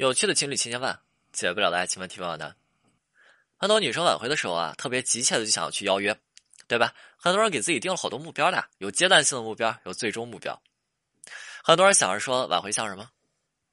[0.00, 0.98] 有趣的情侣千千万，
[1.30, 2.56] 解不了的爱情问题万万难。
[3.58, 6.18] 很多女生挽回的时候啊，特别急切的就想要去邀约，
[6.66, 6.94] 对吧？
[7.18, 10.58] 很多人给自己定了好多目标的，有阶段性的目标，有最终目标。
[11.62, 13.10] 很多人想着说挽回像什么？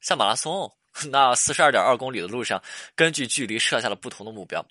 [0.02, 0.70] 像马拉松，
[1.10, 2.62] 那四十二点二公里的路上，
[2.94, 4.62] 根据距离设下了不同的目标。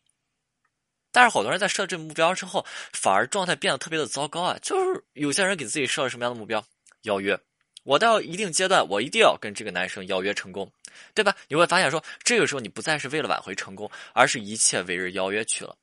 [1.11, 4.59] 但是好多人在设置目标之后，反而状态变得特别的糟糕啊！
[4.61, 6.63] 就是有些人给自己设了什么样的目标？
[7.05, 7.41] 邀约。
[7.83, 10.71] 我到一定阶段，我一定要跟这个男生邀约成功，
[11.15, 11.37] 对吧？
[11.49, 15.77] 你会发现说，这个时候你不再是为了挽回成功，而是一切为日邀约去了。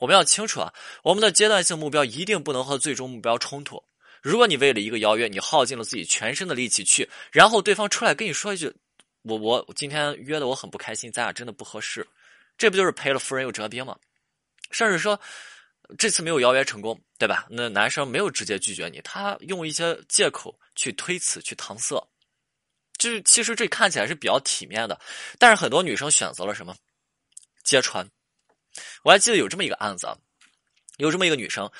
[0.00, 3.82] 我们要清楚啊，我们的阶段性目标一定不能和最终目标冲突。
[4.22, 8.72] 如果你为了一个邀约，你耗尽了自己全身的力气去，然后对方出来跟你说一句
[9.22, 12.06] ：“我我今天约的我很不开心，咱俩真的不合适。”
[12.56, 13.96] 这不就是赔了夫人又折兵吗？
[14.70, 15.20] 甚至说。
[15.96, 17.46] 这次没有邀约成功，对吧？
[17.48, 21.96] 那男生没有直接拒绝你，他用一些借口去推辞、去搪塞，
[22.98, 24.98] 就是其实这看起来是比较体面的。
[25.38, 26.76] 但是很多女生选择了什么？
[27.64, 28.08] 揭穿。
[29.02, 30.08] 我还记得有这么一个案子，
[30.98, 31.70] 有这么一个女生，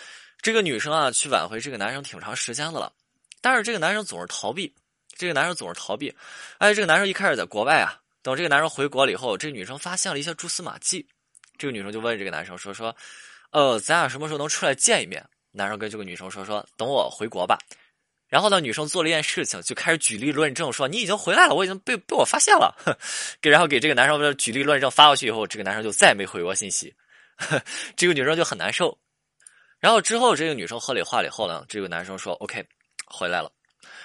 [0.41, 2.93] 这个女生啊去挽回这个男生挺长时间的了，
[3.41, 4.75] 但是这个男生总是逃避，
[5.17, 6.15] 这个男生总是逃避。
[6.59, 11.07] 哎，这个男生一开始在国外啊，等这个男生回国了以后，这个女生发现了一些蛛丝马迹，
[11.57, 12.95] 这个女生就问这个男生说说。
[13.51, 15.25] 呃，咱俩什么时候能出来见一面？
[15.53, 17.57] 男生跟这个女生说说，等我回国吧。
[18.29, 22.75] 然后呢，女生做了一件事情，就开始举例论证，说你已经回来了，我已经被被我发现了。
[23.41, 26.95] 给然后给这个男生举例论证发过去以后，这个男生就再也没回过信息。
[27.97, 28.97] 这个女生就很难受。
[29.81, 32.65] 然后之后，这个女生合理化了以后呢，这个男生说 OK，
[33.07, 33.51] 回来了。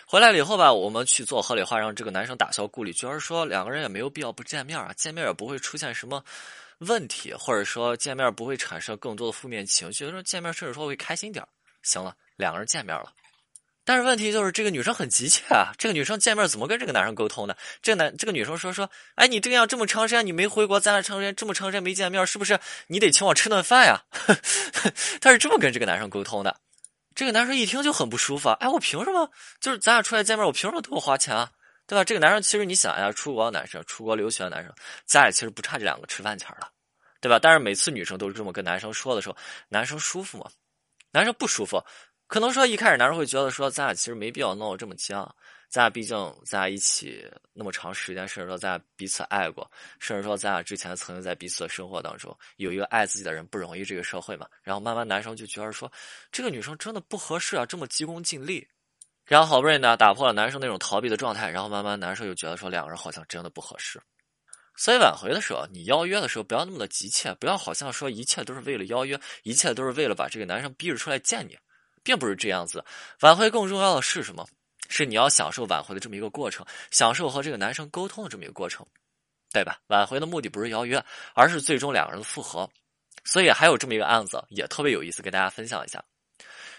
[0.06, 6.24] 回来了以后吧，我们去做合理化，让这个男生打消顾虑，觉得说两个人也没有必要不见面啊，见面也不会出现什么。
[6.80, 11.44] 问题，或者说见面不会产生更多的负面情绪，说见面甚至说会开心点
[11.82, 13.12] 行了，两个人见面了，
[13.86, 17.56] 但是问题就是这个女生很急切啊，这个女生见面怎么跟这个男生沟通呢？
[17.82, 24.04] 这个男这个女生说说，哎，你这样这么长时间你没回国，咱俩长时间这么长时间没见面，是不是你得请我吃顿饭呀？
[25.20, 26.56] 他是这么跟这个男生沟通的。
[27.16, 29.30] 这个男生一听就很不舒服，哎，我凭什么？
[29.60, 31.52] 就是咱俩出来见面，我凭什么都要花钱啊？
[31.86, 32.04] 对吧？
[32.04, 34.74] 这个男生其实你想一下，出国的男生，出国留学的男生，
[35.06, 36.70] 咱俩其实不差这两个吃饭钱了。
[37.20, 37.38] 对吧？
[37.38, 39.36] 但是每次女生都是这么跟男生说的时候，
[39.70, 40.50] 男生舒服吗？
[41.12, 41.84] 男生不舒服。
[42.34, 45.24] 可能说一开始男生会觉得说，咱俩其实没必要闹得这么僵。
[45.70, 53.86] 咱俩毕竟咱俩一起那么长时间，甚至说咱俩彼此爱过，甚至说咱俩之前曾经在彼此的生活当中有一个爱自己的人不容易。
[53.86, 55.92] 这个社会嘛，然后慢慢男生就觉得说，
[56.32, 58.68] 这个女生真的不合适啊，这么急功近利。
[59.28, 64.02] 然后好不容易呢打破了男生那种逃避的状态，然后慢慢男生又觉得说，两个人好像真的不合适。
[64.76, 71.56] 所以挽回的时候，你邀约的时候不要那么的急切，不要好像说一切都是为了邀约，一切都是为了把这个男生逼着出来见你，
[72.04, 72.84] 并不是这样子。
[73.22, 74.46] 挽回更重要的是什么？
[74.90, 78.86] 是你要享受挽回的这么一个过程，享受和这个男生沟通的这么一个过程，
[79.52, 79.80] 对吧？
[79.88, 81.04] 挽回的目的不是邀约，
[81.34, 82.70] 而是最终两个人的复合。
[83.24, 86.04] 所以还有这么一个案子，也特别有意思，跟大家分享一下。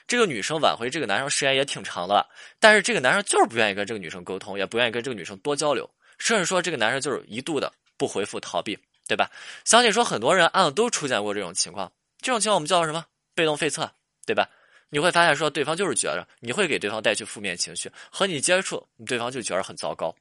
[0.06, 2.28] 这个女生挽回这个男生时间也挺长的，
[2.60, 7.72] 但是这个男生就是不愿意跟这个女生沟通，也不愿意跟这个女生多交流，甚至说这个男生就是一度的。
[7.96, 9.30] 不回复逃避，对吧？
[9.64, 13.06] 相信说很多人案子都出现过这种情况，这种情况我们叫什么？
[13.36, 13.88] 被动废测，
[14.26, 14.50] 对吧？
[14.94, 20.14] 你会发现说对方就是觉着你会给对方带去负面情绪，和你接触，对方就觉得很糟糕。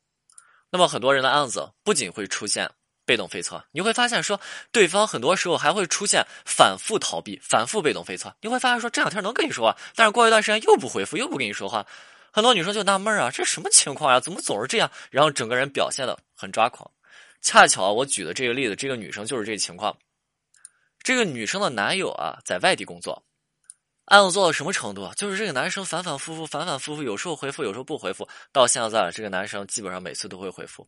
[0.71, 2.67] 那么很多人的案子不仅会出现
[3.05, 4.41] 被动飞策，你会发现说
[4.71, 8.35] 对方很多时候还会出现反复逃避、反复被动飞策。
[8.41, 11.85] 你会发现说这两天能跟你说话，但是过一段时间又不回复，又不跟你说话。
[12.31, 14.19] 很多女生就纳闷啊，这什么情况呀？
[14.19, 14.89] 怎么总是这样？
[15.11, 16.89] 然后整个人表现的很抓狂。
[17.43, 19.95] 恰巧我举的这个例子，这个女生就是这情况。
[21.03, 23.21] 这个女生的男友啊，在外地工作，
[24.05, 25.13] 案子做到什么程度啊？
[25.15, 28.27] 就是这个男生反反复复，反反复复，有时候回复，有时候不回复。
[28.51, 30.87] 到现在了，这个男生基本上每次都会回复。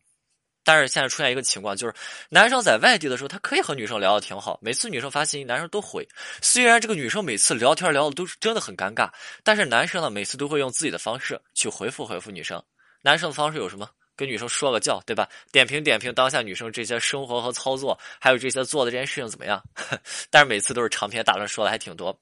[0.62, 1.94] 但是现在出现一个情况，就是
[2.28, 6.06] 男生在外地的时候，他可以和女生聊的挺好，每次女生发信息，男生都回。
[6.42, 9.08] 虽然这个女生每次聊天聊的都是真的很尴尬，
[9.42, 12.62] 但是男生呢，每次都会用自己的方式去回复回复女生。
[13.00, 13.88] 男生的方式有什么？
[14.16, 15.28] 跟女生说个教，对吧？
[15.52, 19.62] 点评点评当下女生这些生活和操作，还有这些做的这件事情怎么样？
[20.30, 22.18] 但是每次都是长篇大论说的还挺多。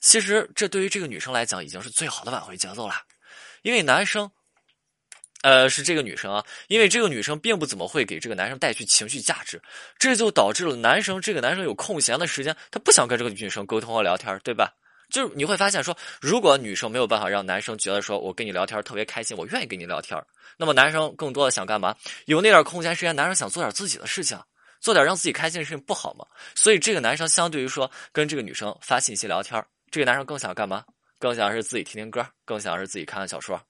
[0.00, 2.94] 其实这对于这个女生来讲已经是最好的挽回节奏了，
[3.62, 4.30] 因为男生，
[5.42, 9.60] 呃，是这个女生啊，因为这个女生并不怎么会给这个男生带去情绪价值，
[9.98, 14.74] 这就导致了男生这个男生有空闲的时间，他不想跟这个女生沟通和聊天，对吧？
[15.10, 20.16] 就是你会发现说，如果女生没有办法让男生觉得说我跟你聊天特别开心，我愿意跟你聊天，
[20.56, 21.96] 那么男生更多的想干嘛？
[22.26, 24.40] 有那点空闲时间，男生想做点自己的事情，
[24.80, 26.26] 做点让自己开心的事情，不好吗？
[26.54, 30.84] 所以这个男生相对于说跟这个女生发信息聊天，这个男生更想干嘛？
[31.18, 33.60] 更想是自己听听歌，更想是自己看看小说。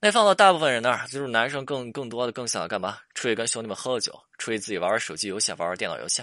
[0.00, 2.98] 那放到大部分人那儿，就是男生更更多的更想干嘛？
[3.14, 6.22] 出去跟兄弟们喝喝酒，出去自己玩玩手机游戏，玩玩电脑游戏，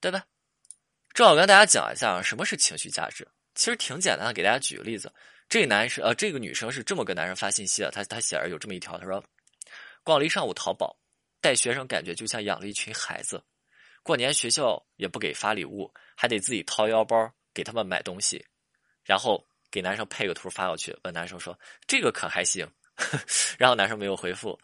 [0.00, 0.24] 对吧？
[1.12, 3.28] 正好跟大家讲一下什么是情绪价值。
[3.54, 5.12] 其实挺简单的，给大家举个例子。
[5.48, 9.22] 这男生呃，这个女生是这么跟男生发信息的，她她写着有这么一条，她说
[10.04, 10.96] ：“逛了一上午淘宝，
[11.40, 13.42] 带学生感觉就像养了一群孩子。
[14.08, 18.42] 过年学校也不给发礼物，还得自己掏腰包给他们买东西。”
[19.04, 21.54] 然后给男生配个图发过去，问男生说
[21.86, 22.66] ：“这个可还行？”
[23.58, 24.58] 然后男生没有回复。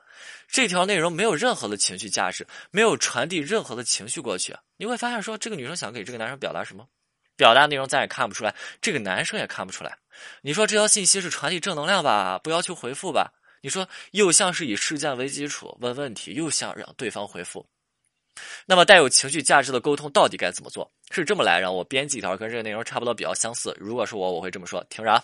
[0.49, 4.57] 这条内容没有任何的情绪价值，没有传递任何的情绪过去。
[4.79, 6.89] 你会发现说，这个女生想给这个男生表达什么？
[7.37, 9.99] 表达内容咱也看不出来，这个男生也看不出来。
[10.41, 12.39] 你说这条信息是传递正能量吧？
[12.39, 13.31] 不要求回复吧？
[13.61, 17.69] 你说又像是以事件为基础问问题，又想让对方回复。
[18.67, 20.91] 那么带有情绪价值的沟通到底该怎么做？
[21.11, 23.77] 是这么来，让我编辑一条跟这个内容差不多、比较相似。
[23.79, 25.23] 如果是我，我会这么说：听着，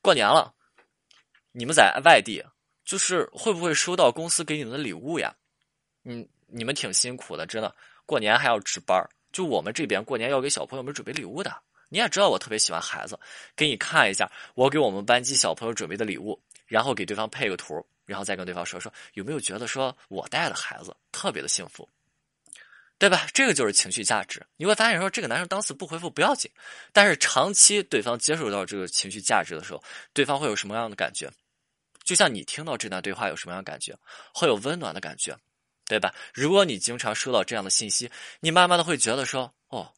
[0.00, 0.52] 过年了，
[1.52, 2.42] 你们在外地，
[2.84, 5.34] 就是会不会收到公司给你们的礼物呀？
[6.04, 7.74] 嗯，你们挺辛苦的，真的，
[8.06, 9.02] 过年还要值班。
[9.32, 11.54] 就我们这边过年要给小朋友们准备礼物的，
[11.88, 13.18] 你也知道我特别喜欢孩子，
[13.56, 21.88] 给你看一下我给我们班级小朋友准备的礼物，然后给对方配个图，然后再跟对方说说有没有觉得说我带的孩子特别的幸福，
[23.02, 23.26] 对吧？
[23.34, 24.40] 这个就是情绪价值。
[24.56, 26.48] 你会发现说这个男生当时不回复不要紧，
[26.92, 29.82] 但是长期对方接受到这个情绪价值的时候，
[30.12, 31.28] 对方会有什么样的感觉？
[32.04, 33.92] 就像你听到这段对话有什么样的感觉？
[34.32, 35.36] 会有温暖的感觉。
[35.88, 36.14] 对吧？
[36.32, 38.08] 如果你经常收到这样的信息，
[38.38, 39.92] 你慢慢的会觉得说，哦，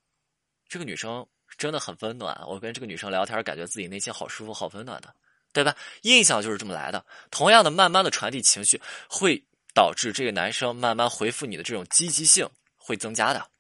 [0.67, 1.25] 这个女生
[1.59, 2.35] 真的很温暖。
[2.49, 5.15] 我跟这个女生聊天，感觉自己内心好舒服、好温暖的，
[5.53, 5.77] 对吧？
[6.03, 7.05] 印象就是这么来的。
[7.31, 12.49] 同样的，慢慢的传递情绪，会导致这个男生慢慢回复你的这种积极性
[12.87, 13.51] 会增加的，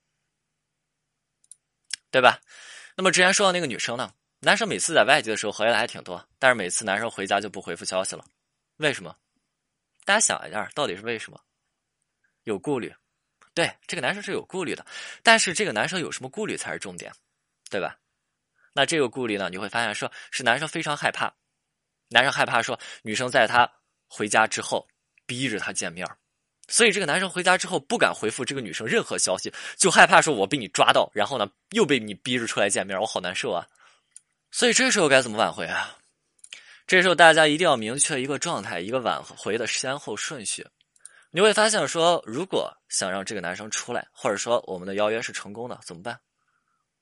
[2.10, 2.38] 对吧？
[2.94, 8.22] 那么之前说到那个女生呢，男生每次在外地的时候回来还挺多，但是每次男生回家就不回复消息了，
[8.76, 9.16] 为什么？
[10.04, 11.40] 大家想一下，到底是为什么？
[12.42, 12.94] 有顾虑，
[13.54, 14.84] 对这个男生是有顾虑的，
[15.22, 17.10] 但是这个男生有什么顾虑才是重点，
[17.70, 17.98] 对吧？
[18.74, 21.32] 那这个顾虑呢，你会发现说是男生非常害怕，
[22.08, 23.72] 男生害怕说女生在他
[24.06, 24.86] 回家之后
[25.24, 26.06] 逼着他见面，
[26.66, 33.66] 所以这个男生回家之后不敢回复这个女生任何消息，就害怕说我被你抓到，然后呢又被你逼着出来见面，我好难受啊！
[34.50, 35.98] 所以这时候该怎么挽回啊？
[36.86, 40.66] 这时候大家一定要明确一个状态，一个挽回的先后顺序。
[41.30, 46.18] 你会发现，说如果想让这个男生出来，或者说我们的邀约是成功的，怎么办？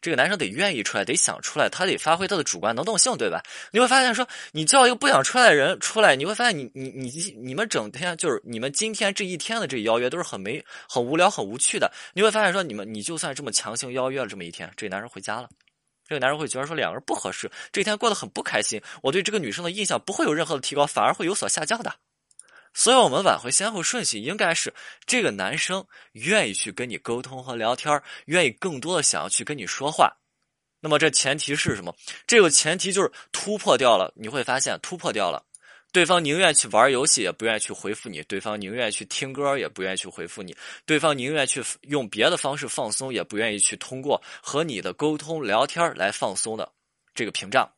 [0.02, 3.40] 这个男生得愿意出来，得想出来，他得发挥他的主观能动性，对吧？
[3.70, 7.10] 你会发现，说你叫一个不想出来的人出来，你会发现，你你你
[7.40, 11.90] 你们整天就是你们今天这一天的这邀约都是很没、很无聊、很无趣的。
[12.14, 15.48] 你会发现，说你们你就算这么强行邀约了这么一天，这个男生回家了，
[16.08, 21.94] 这个男人会觉得说两个人不合适，这一天过得很不开心，我对这个女生的印象不会有任何的提高，反而会有所下降的。
[22.74, 24.72] 所以，我们挽回先后顺序应该是
[25.06, 30.10] 这个男生愿意去跟你沟通和聊天，愿意更多的想要去跟你说话。
[30.80, 31.94] 那么，这前提是什么？
[32.26, 34.12] 这个前提就是突破掉了。
[34.16, 35.44] 你会发现，突破掉了，
[35.92, 40.52] 对方宁愿去玩游戏，也不愿意去回复你；对方宁愿去听歌，也不愿意去回复你；
[40.84, 46.72] 对方宁愿去用别的方式放松，也不愿意去通过和你的沟通聊天来放松的
[47.14, 47.70] 这个屏障。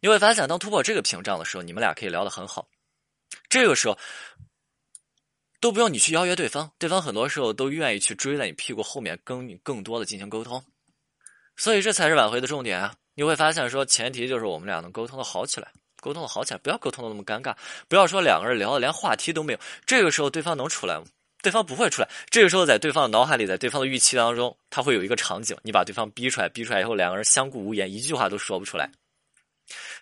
[0.00, 2.66] 你会发现，当突破这个屏障的时候，你们俩可以聊得很好。
[3.48, 3.98] 这个时候，
[5.60, 10.62] 都不用你去邀约对方，对方很多时候都愿意去追在你屁股后面，跟你更多的进行沟通。
[11.56, 12.94] 所以这才是挽回的重点啊！
[13.14, 17.54] 你会发现，说前提就是我们俩能沟通的好起来，沟通的好起来，不要沟通的那么尴尬，
[17.88, 19.58] 不要说两个人聊的连话题都没有。
[19.86, 21.04] 这个时候，对方能出来吗？
[21.40, 22.08] 对方不会出来。
[22.30, 28.90] 这个时候，在对方的脑海里，在对方的预期当中，他会有一个场景，你把对方逼出来，逼出来以后，两个人相顾无言，一句话都说不出来。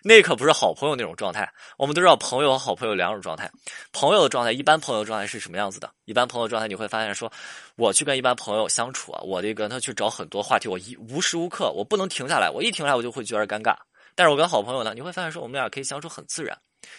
[0.03, 1.51] 那可不是好朋友那种状态。
[1.77, 3.49] 我们都知道，朋友和好朋友两种状态。
[3.91, 5.89] 朋友的状态，一般朋友状态是什么样子的？
[6.05, 7.31] 一般朋友状态，你会发现说，
[7.75, 13.75] 我去跟一般朋友相处啊，我得跟他去找很多话题，我一无时无刻我不能停下来，我一停下来我就会觉得尴尬。
[14.15, 16.57] 但是我跟好朋友呢，你会发现说，我们俩可以相处很自然。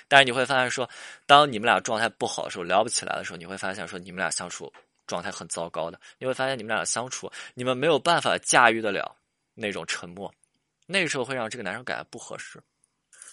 [0.09, 0.89] 但是你会发现说，
[1.27, 4.73] 当你们俩状态不好的时候，聊不起来的时候，你会发现说，你们俩相处
[5.07, 6.01] 状态很糟糕的。
[6.19, 9.15] 你会发现你们俩相处，你们没有办法驾驭得了
[9.55, 10.33] 那种沉默，
[10.87, 12.63] 那个时候会让这个男生感觉不合适。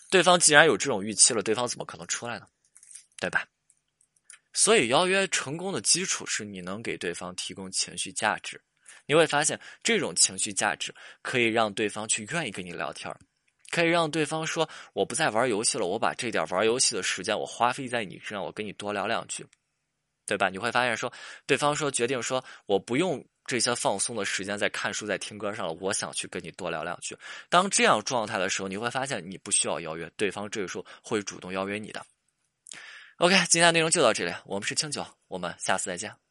[0.10, 2.48] 对方既然有这种预期了，对方怎么可能出来呢？
[3.20, 3.48] 对吧？
[4.54, 8.62] 所以邀约成功的基础是你能给对方提供情绪价值。
[9.06, 13.14] 你会发现，这种情绪价值可以让对方去愿意跟你聊天，
[13.70, 19.46] 可以让对方说：“我不再玩游戏了，我把这点玩游戏的时间我花费在你身上，我跟你多聊两句，
[20.26, 21.12] 对吧？”你会发现，说
[21.46, 27.18] 对方说决定说：“我不用。”这些放松的时间在看书、在听歌上了，我想去跟你多聊两句。
[27.50, 32.02] 当这样状态的时候，你会发现你不需要邀约，对方这个时候会主动邀约你的。
[33.18, 36.31] OK，今天的内容就到这里，我们是清酒，我们下次再见。